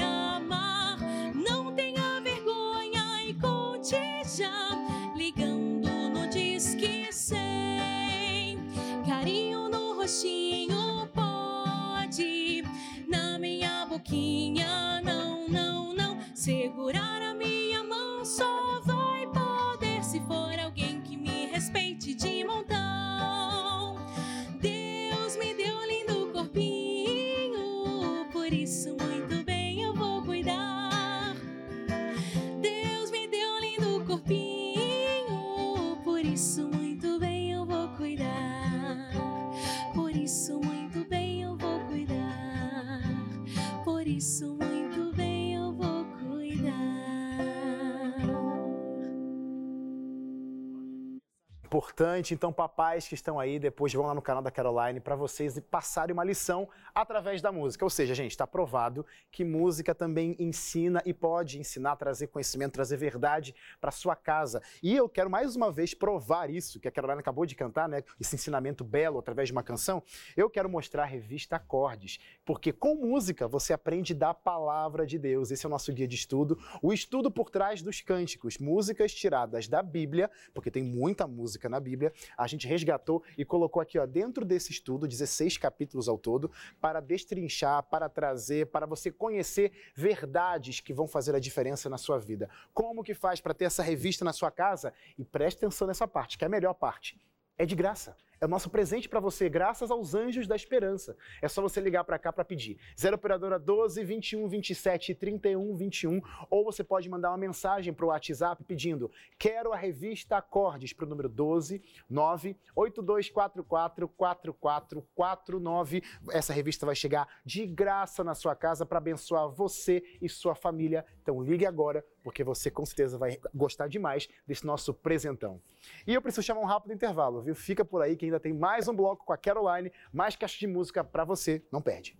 [51.79, 55.57] Importante, então, papais que estão aí, depois vão lá no canal da Caroline para vocês
[55.71, 57.85] passarem uma lição através da música.
[57.85, 62.97] Ou seja, gente, está provado que música também ensina e pode ensinar, trazer conhecimento, trazer
[62.97, 64.61] verdade para sua casa.
[64.83, 68.03] E eu quero mais uma vez provar isso, que a Caroline acabou de cantar, né?
[68.19, 70.03] Esse ensinamento belo através de uma canção.
[70.35, 75.49] Eu quero mostrar a revista Acordes, porque com música você aprende da palavra de Deus.
[75.49, 79.69] Esse é o nosso guia de estudo, o estudo por trás dos cânticos, músicas tiradas
[79.69, 82.11] da Bíblia, porque tem muita música na Bíblia.
[82.37, 86.51] A gente resgatou e colocou aqui, ó, dentro desse estudo, 16 capítulos ao todo,
[86.81, 92.17] para destrinchar, para trazer, para você conhecer verdades que vão fazer a diferença na sua
[92.17, 92.49] vida.
[92.73, 94.93] Como que faz para ter essa revista na sua casa?
[95.17, 97.19] E preste atenção nessa parte, que é a melhor parte.
[97.57, 98.15] É de graça.
[98.41, 101.17] É o nosso presente para você, graças aos anjos da esperança.
[101.41, 102.79] É só você ligar para cá para pedir.
[102.97, 108.07] 0 operadora 12 21 27 31 21 ou você pode mandar uma mensagem para o
[108.07, 116.01] WhatsApp pedindo: "Quero a revista Acordes" para o número 12 9 8244 4449.
[116.31, 121.05] Essa revista vai chegar de graça na sua casa para abençoar você e sua família.
[121.21, 125.61] Então ligue agora, porque você com certeza vai gostar demais desse nosso presentão.
[126.07, 127.55] E eu preciso chamar um rápido intervalo, viu?
[127.55, 130.67] Fica por aí que ainda tem mais um bloco com a Caroline, mais caixa de
[130.67, 132.17] música para você, não perde.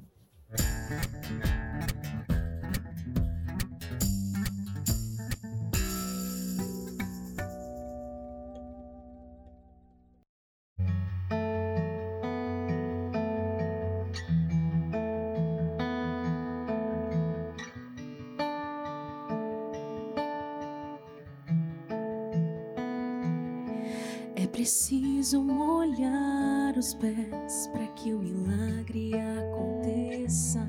[24.41, 30.65] É preciso molhar os pés para que o milagre aconteça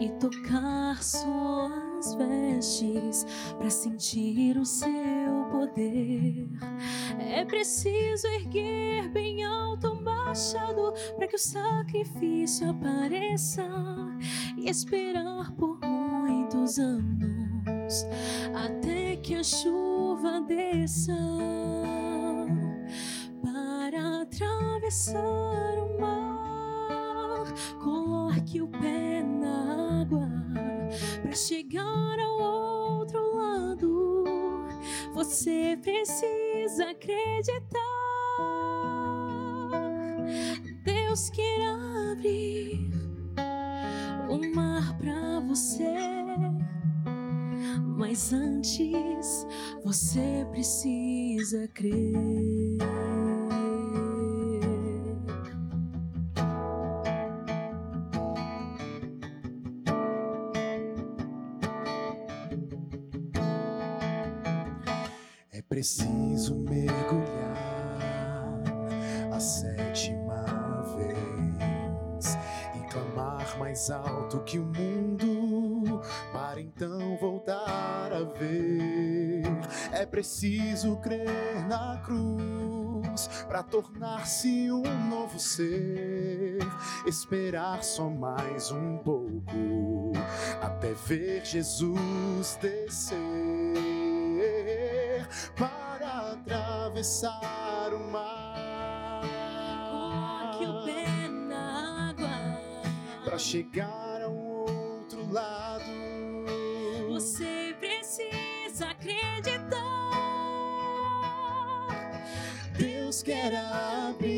[0.00, 3.26] e tocar suas vestes
[3.58, 4.90] para sentir o seu
[5.50, 6.48] poder.
[7.18, 13.68] É preciso erguer bem alto um machado para que o sacrifício apareça
[14.56, 18.06] e esperar por muitos anos
[18.54, 21.12] até que a chuva desça
[24.90, 27.54] atravessar o mar.
[27.82, 30.28] Coloque o pé na água
[31.22, 34.24] para chegar ao outro lado.
[35.14, 37.78] Você precisa acreditar.
[40.82, 41.68] Deus quer
[42.12, 42.90] abrir
[44.28, 45.94] o mar para você.
[47.96, 49.46] Mas antes
[49.84, 52.49] você precisa crer.
[65.80, 67.56] Preciso mergulhar
[69.32, 72.36] a sétima vez
[72.76, 76.02] e clamar mais alto que o mundo
[76.34, 79.42] para então voltar a ver.
[79.90, 86.58] É preciso crer na cruz para tornar-se um novo ser,
[87.06, 90.12] esperar só mais um pouco
[90.60, 93.89] até ver Jesus descer.
[95.56, 99.22] Para atravessar o mar.
[99.90, 102.28] Coloque o pé na água.
[103.24, 105.84] Para chegar ao outro lado.
[107.08, 110.10] Você precisa acreditar.
[112.78, 114.30] Deus quer abrir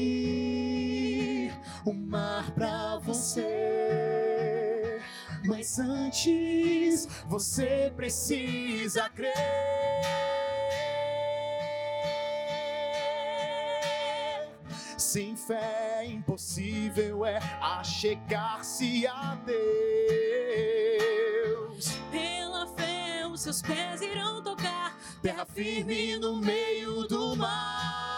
[1.85, 4.03] o mar para você.
[5.45, 10.32] Mas antes você precisa crer.
[15.13, 19.59] Sem fé impossível é achegar-se a Deus.
[22.11, 28.15] Pela fé, os seus pés irão tocar Terra firme no meio do para mar.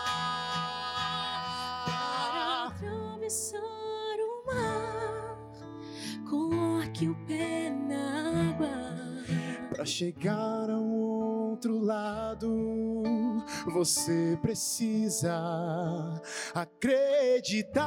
[2.69, 5.37] atravessar o mar.
[6.31, 8.44] Coloque o pé na.
[9.85, 13.05] Para chegar ao outro lado,
[13.67, 15.31] você precisa
[16.55, 17.83] acreditar.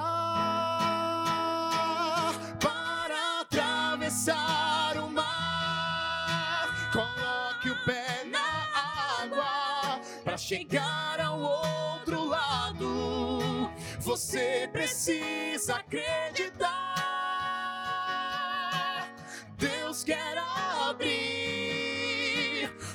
[2.62, 10.00] Para atravessar o mar, coloque o pé na água.
[10.24, 13.72] Para chegar ao outro lado,
[14.02, 16.57] você precisa acreditar.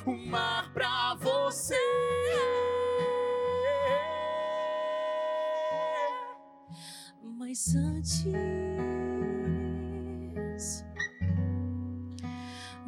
[0.07, 1.77] O mar pra você.
[7.23, 8.25] Mas antes,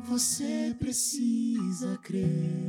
[0.04, 2.63] Você precisa crer.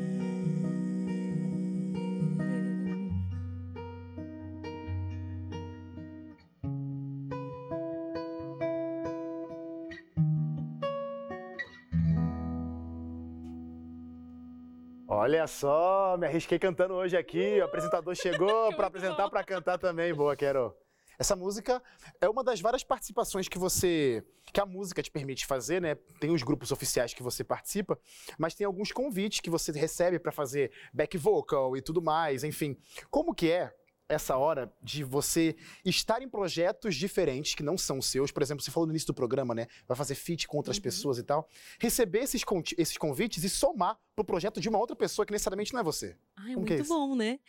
[15.25, 17.59] Olha só, me arrisquei cantando hoje aqui.
[17.59, 20.13] O apresentador chegou para apresentar, para cantar também.
[20.13, 20.71] Boa, Quero.
[21.17, 21.81] Essa música
[22.21, 24.23] é uma das várias participações que você,
[24.53, 25.95] que a música te permite fazer, né?
[26.19, 27.97] Tem os grupos oficiais que você participa,
[28.37, 32.77] mas tem alguns convites que você recebe para fazer back vocal e tudo mais, enfim.
[33.09, 33.73] Como que é
[34.07, 38.31] essa hora de você estar em projetos diferentes que não são seus?
[38.31, 39.67] Por exemplo, você falou no início do programa, né?
[39.87, 40.83] Vai fazer feat com outras Uhum.
[40.83, 41.49] pessoas e tal.
[41.79, 42.43] Receber esses,
[42.77, 46.15] esses convites e somar pro projeto de uma outra pessoa que necessariamente não é você.
[46.35, 46.87] Ai, é é muito isso?
[46.93, 47.39] bom, né?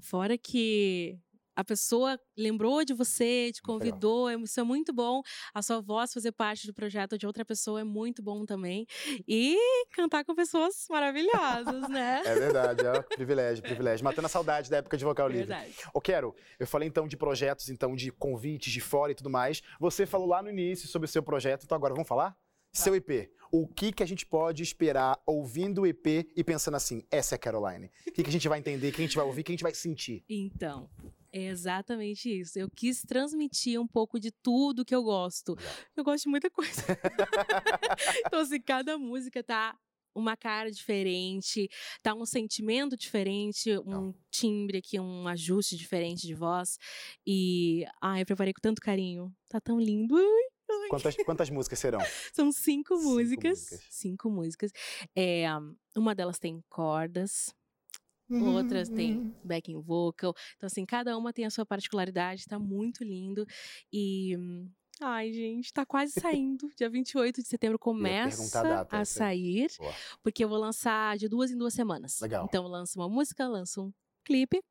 [0.00, 1.18] Fora que
[1.56, 3.78] a pessoa lembrou de você, te legal.
[3.78, 5.22] convidou, é- isso é muito bom.
[5.52, 8.86] A sua voz fazer parte do projeto de outra pessoa é muito bom também.
[9.28, 9.56] E
[9.92, 12.22] cantar com pessoas maravilhosas, né?
[12.24, 14.04] É verdade, é um privilégio, privilégio.
[14.04, 15.46] Matando a saudade da época de vocal livre.
[15.46, 15.74] Verdade.
[15.92, 19.62] Ô, Quero, eu falei então de projetos, então de convites de fora e tudo mais.
[19.80, 22.36] Você falou lá no início sobre o seu projeto, então agora vamos falar?
[22.72, 23.30] Seu EP.
[23.52, 27.36] O que, que a gente pode esperar ouvindo o EP e pensando assim, essa é
[27.36, 27.86] a Caroline?
[28.08, 29.52] O que, que a gente vai entender, o que a gente vai ouvir, o que
[29.52, 30.24] a gente vai sentir?
[30.28, 30.90] Então,
[31.34, 32.58] é exatamente isso.
[32.58, 35.56] Eu quis transmitir um pouco de tudo que eu gosto.
[35.96, 36.82] Eu gosto de muita coisa.
[38.26, 39.76] então, assim, cada música tá
[40.14, 41.68] uma cara diferente,
[42.00, 46.78] tá um sentimento diferente, um timbre aqui, um ajuste diferente de voz.
[47.26, 49.34] E, ai, eu preparei com tanto carinho.
[49.48, 50.16] Tá tão lindo.
[50.16, 51.98] Ai, Quantas, quantas músicas serão?
[52.32, 53.58] São cinco, Cinco músicas.
[53.58, 53.86] músicas.
[53.90, 54.70] Cinco músicas.
[55.16, 55.46] É,
[55.96, 57.52] uma delas tem cordas,
[58.30, 60.34] outras têm backing vocal.
[60.56, 63.46] Então, assim, cada uma tem a sua particularidade, tá muito lindo.
[63.92, 64.36] E.
[65.00, 66.68] Ai, gente, tá quase saindo.
[66.76, 69.92] Dia 28 de setembro começa data, a sair, Boa.
[70.22, 72.20] porque eu vou lançar de duas em duas semanas.
[72.20, 72.46] Legal.
[72.48, 73.92] Então, eu lanço uma música, lanço um
[74.24, 74.62] clipe,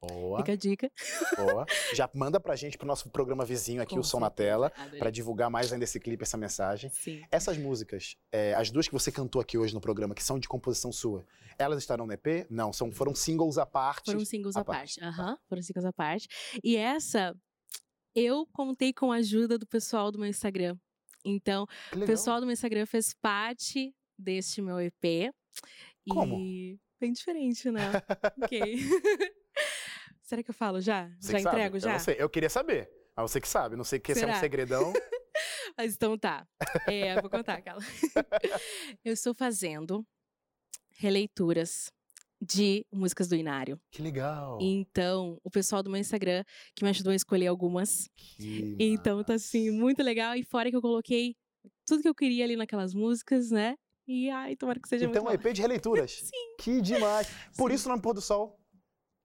[0.00, 0.90] Boa, fica a dica.
[1.36, 1.66] boa.
[1.94, 4.30] Já manda pra gente pro nosso programa vizinho aqui, Com o Som na.
[4.30, 6.90] Tela, pra divulgar mais ainda esse clipe, essa mensagem.
[6.90, 7.22] Sim.
[7.30, 10.46] Essas músicas, é, as duas que você cantou aqui hoje no programa, que são de
[10.46, 11.24] composição sua,
[11.58, 12.46] elas estarão no EP?
[12.50, 14.10] Não, são, foram singles à parte.
[14.12, 15.00] Foram singles à parte.
[15.00, 15.04] parte.
[15.04, 16.28] Aham, foram singles à parte.
[16.62, 17.34] E essa,
[18.14, 20.76] eu contei com a ajuda do pessoal do meu Instagram.
[21.24, 25.32] Então, o pessoal do meu Instagram fez parte deste meu EP.
[26.08, 26.38] Como?
[26.38, 27.90] E bem diferente, né?
[28.42, 28.76] ok.
[30.26, 31.08] Será que eu falo já?
[31.20, 31.56] Você já que sabe?
[31.56, 31.92] entrego Eu já?
[31.92, 32.90] não sei, eu queria saber.
[33.16, 34.92] Mas você que sabe, não sei que esse é um segredão.
[35.78, 36.44] Mas então tá.
[36.86, 37.80] É, vou contar, aquela.
[39.04, 40.04] eu estou fazendo
[40.98, 41.92] releituras
[42.40, 43.80] de músicas do Inário.
[43.90, 44.58] Que legal.
[44.60, 48.08] Então, o pessoal do meu Instagram que me ajudou a escolher algumas.
[48.16, 50.34] Que Então tá assim, muito legal.
[50.34, 51.36] E fora que eu coloquei
[51.86, 53.76] tudo que eu queria ali naquelas músicas, né?
[54.08, 55.48] E ai, tomara que seja Então, um muito bom.
[55.48, 56.10] EP de releituras.
[56.34, 56.56] Sim.
[56.58, 57.28] Que demais.
[57.56, 57.74] Por Sim.
[57.76, 58.58] isso o nome Pôr do Sol.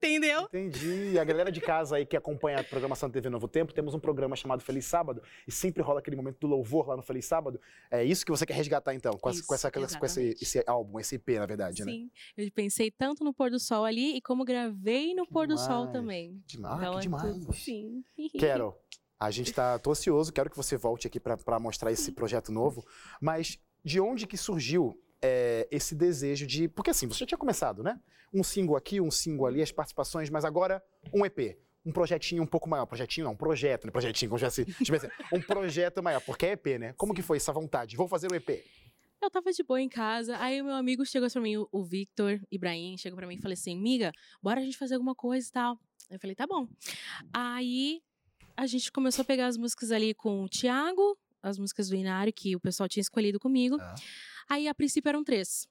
[0.04, 0.44] Entendeu?
[0.46, 1.12] Entendi.
[1.12, 3.94] E a galera de casa aí que acompanha a programação da TV Novo Tempo, temos
[3.94, 7.26] um programa chamado Feliz Sábado e sempre rola aquele momento do louvor lá no Feliz
[7.26, 7.62] Sábado.
[7.92, 10.64] É isso que você quer resgatar então, com, essa, Isso, com, essa, com esse, esse
[10.66, 11.92] álbum, esse EP, na verdade, né?
[11.92, 12.12] Sim.
[12.36, 15.58] Eu pensei tanto no pôr do sol ali e como gravei no Que pôr do
[15.58, 15.92] sol demais.
[15.92, 16.44] também.
[16.48, 17.46] Demais, então que é demais.
[17.60, 18.04] Sim.
[18.40, 18.76] Quero.
[19.20, 22.84] A gente tá tô ansioso, quero que você volte aqui para mostrar esse projeto novo.
[23.22, 26.68] Mas de onde que surgiu é, esse desejo de.
[26.68, 28.00] Porque assim, você já tinha começado, né?
[28.34, 31.58] Um single aqui, um single ali, as participações, mas agora um EP.
[31.86, 32.86] Um projetinho um pouco maior.
[32.86, 33.92] Projetinho não, um projeto, né?
[33.92, 34.64] Projetinho, como já se.
[34.64, 36.94] ver assim, Um projeto maior, porque é EP, né?
[36.94, 37.96] Como que foi essa vontade?
[37.98, 38.64] Vou fazer um EP.
[39.22, 41.84] Eu tava de boa em casa, aí o meu amigo chegou pra mim, o- o
[41.84, 44.12] Victor Ibrahim, chegou pra mim e falou assim: Miga,
[44.42, 45.78] bora a gente fazer alguma coisa e tal.
[46.10, 46.68] Eu falei: tá bom.
[47.34, 48.02] Aí
[48.58, 52.32] a gente começou a pegar as músicas ali com o Thiago, as músicas do Inário,
[52.34, 53.78] que o pessoal tinha escolhido comigo.
[53.78, 53.96] Tá.
[54.50, 55.68] Aí a princípio eram três.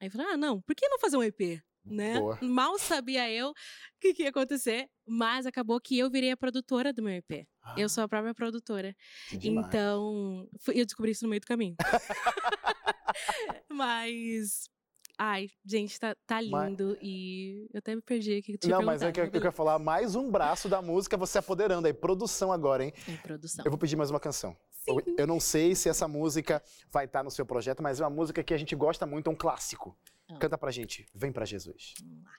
[0.00, 1.60] Aí eu falei: ah, não, por que não fazer um EP?
[1.86, 2.14] Né?
[2.40, 3.54] Mal sabia eu o
[4.00, 7.46] que, que ia acontecer, mas acabou que eu virei a produtora do meu EP.
[7.76, 8.96] Eu sou a própria produtora.
[9.28, 9.48] Que.
[9.50, 11.76] Então, fui- eu descobri isso no meio do caminho.
[13.68, 14.68] Mas.
[15.16, 18.58] Ai, gente, tá, tá Mas- lindo e eu até me perdi aqui.
[18.66, 21.86] Não, mas é que eu, eu quero falar mais um braço da música, você apoderando
[21.86, 21.92] aí.
[21.94, 22.92] Produção agora, hein?
[23.06, 23.64] Em produção.
[23.64, 24.56] Eu vou pedir mais uma canção.
[24.86, 26.62] Eu, eu não sei se essa música
[26.92, 29.32] vai estar no seu projeto, mas é uma música que a gente gosta muito, é
[29.32, 29.96] um clássico.
[30.28, 30.38] Ah.
[30.38, 31.06] Canta pra gente.
[31.14, 31.94] Vem pra Jesus.
[32.00, 32.32] Vamos lá.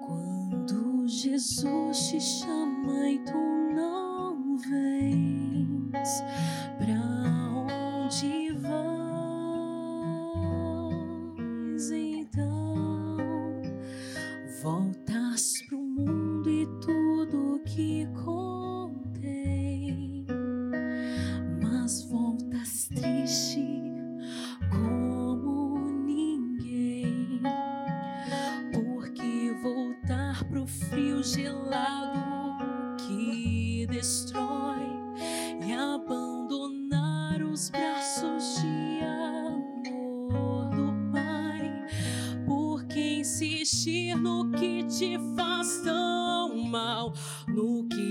[0.00, 2.55] Quando Jesus te chama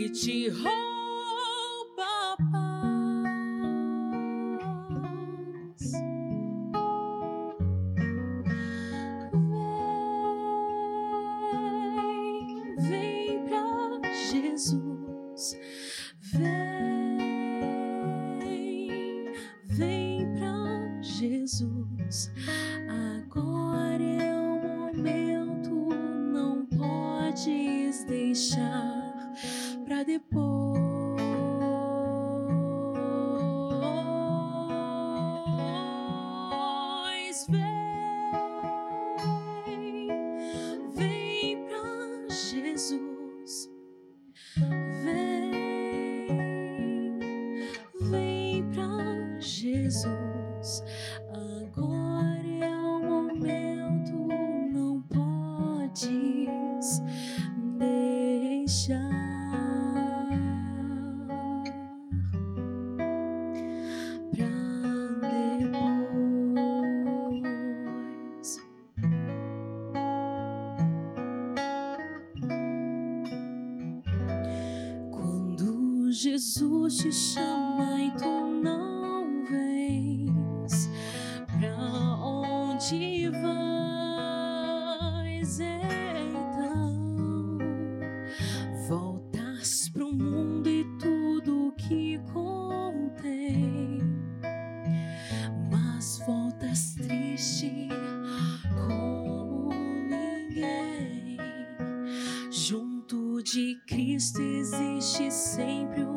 [0.08, 0.85] no
[37.36, 37.48] depois.
[37.50, 37.75] Vem,
[77.06, 80.90] te chama e tu não vens,
[81.46, 81.78] pra
[82.18, 87.60] onde vais então?
[88.88, 94.00] Voltas pro mundo e tudo que contém,
[95.70, 97.88] mas voltas triste
[98.88, 99.70] como
[100.10, 101.38] ninguém.
[102.50, 106.15] Junto de Cristo existe sempre um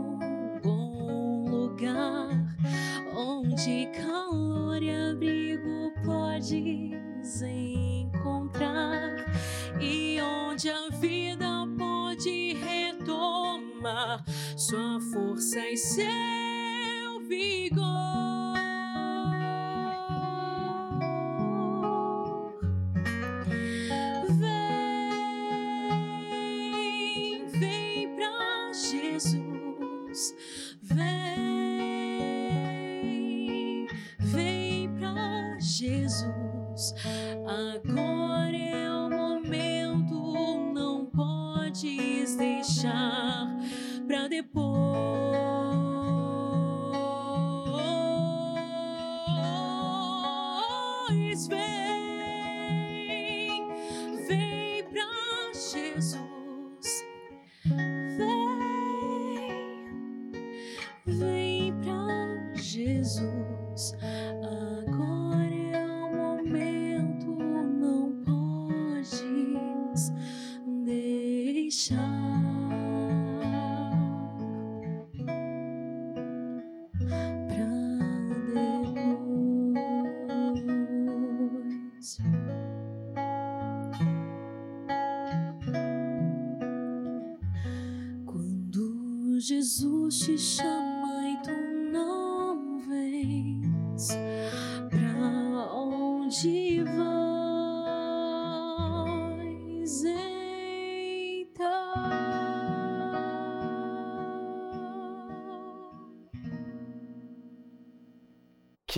[90.09, 90.78] Jesus te chama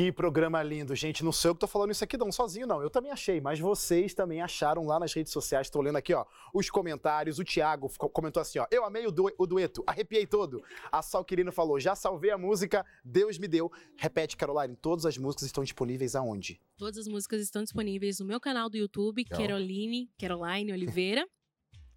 [0.01, 1.23] Que programa lindo, gente.
[1.23, 2.81] Não sou eu que tô falando isso aqui não, sozinho não.
[2.81, 5.69] Eu também achei, mas vocês também acharam lá nas redes sociais.
[5.69, 6.25] Tô lendo aqui, ó,
[6.55, 7.39] os comentários.
[7.39, 8.67] O Thiago comentou assim, ó.
[8.71, 10.65] Eu amei o, du- o dueto, arrepiei todo.
[10.91, 13.71] A Sal Quirino falou, já salvei a música, Deus me deu.
[13.99, 16.59] Repete, Caroline, todas as músicas estão disponíveis aonde?
[16.79, 19.39] Todas as músicas estão disponíveis no meu canal do YouTube, Legal.
[19.39, 21.29] Caroline, Caroline Oliveira.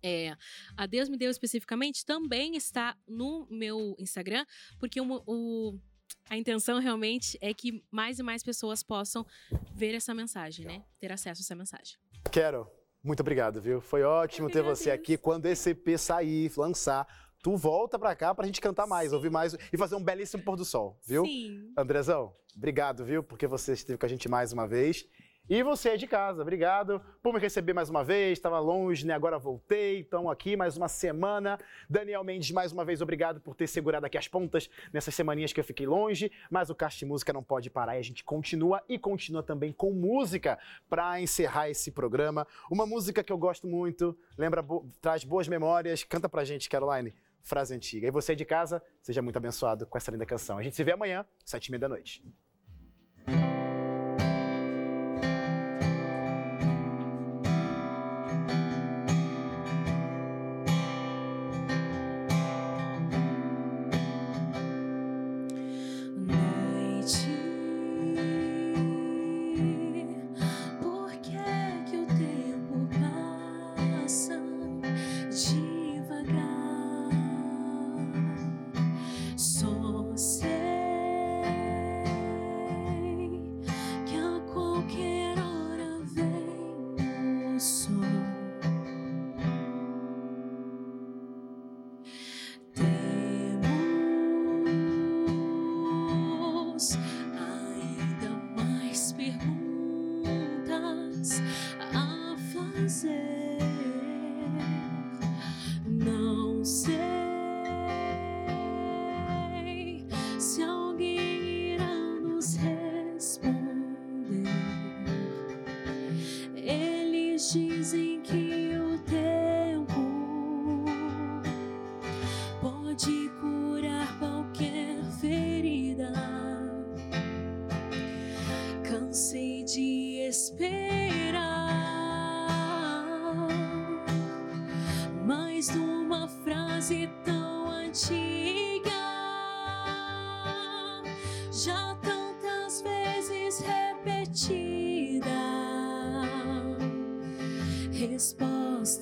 [0.04, 0.36] É,
[0.76, 4.46] a Deus me deu especificamente também está no meu Instagram,
[4.78, 5.80] porque o- o-
[6.30, 9.26] a intenção realmente é que mais e mais pessoas possam
[9.74, 10.84] ver essa mensagem, né?
[11.00, 11.98] Ter acesso a essa mensagem.
[12.32, 12.68] Quero.
[13.04, 13.82] Muito obrigado, viu?
[13.82, 15.18] Foi ótimo ter você aqui.
[15.18, 17.06] Quando esse EP sair, lançar,
[17.44, 20.56] tu volta pra cá pra gente cantar mais, ouvir mais e fazer um belíssimo pôr
[20.56, 21.26] do sol, viu?
[21.26, 21.74] Sim.
[21.78, 23.22] Andrezão, obrigado, viu?
[23.22, 25.06] Porque você esteve com a gente mais uma vez.
[25.50, 28.38] E você é de casa, obrigado por me receber mais uma vez.
[28.38, 29.14] Estava longe, né?
[29.14, 30.00] Agora voltei.
[30.00, 31.60] Então, aqui mais uma semana.
[31.90, 35.60] Daniel Mendes, mais uma vez, obrigado por ter segurado aqui as pontas nessas semaninhas que
[35.60, 36.32] eu fiquei longe.
[36.50, 39.92] Mas o Cast Música não pode parar e a gente continua e continua também com
[39.92, 40.58] música
[40.90, 42.48] para encerrar esse programa.
[42.72, 44.66] Uma música que eu gosto muito, lembra,
[45.02, 46.06] traz boas memórias.
[46.06, 47.14] Canta pra gente, Caroline.
[47.42, 48.08] Frase antiga.
[48.08, 50.58] E você de casa, seja muito abençoado com essa linda canção.
[50.58, 51.90] A gente se vê amanhã, sete e meia da.
[51.90, 52.24] Noite,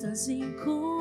[0.02, 0.91] 掌心空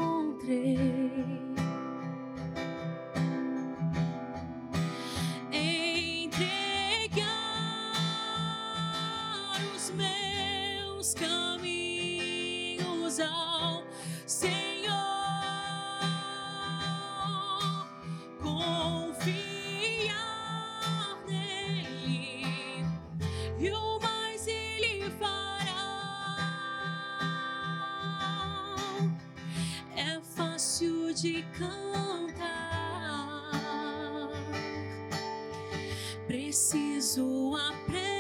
[36.27, 38.11] preciso aprender.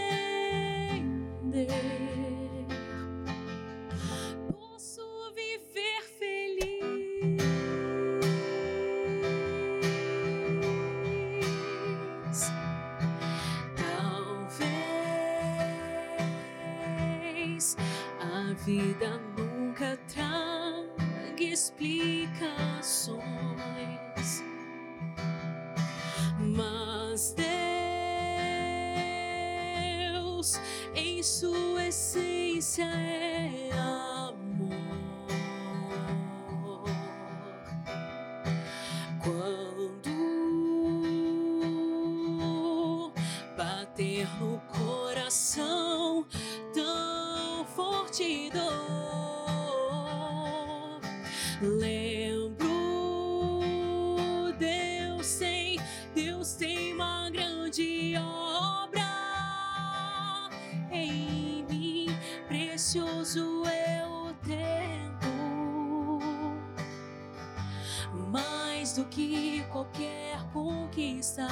[68.95, 71.47] Do que qualquer conquista.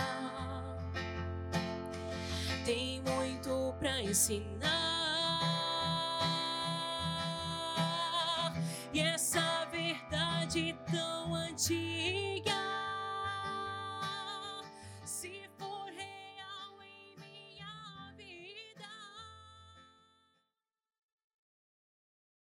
[2.65, 4.68] Tem muito pra ensinar.